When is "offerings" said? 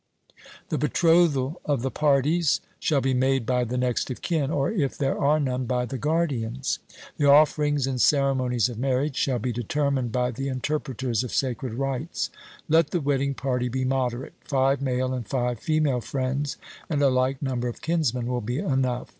7.29-7.85